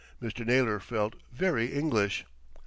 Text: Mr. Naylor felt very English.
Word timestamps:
Mr. 0.19 0.43
Naylor 0.43 0.79
felt 0.79 1.13
very 1.31 1.67
English. 1.67 2.25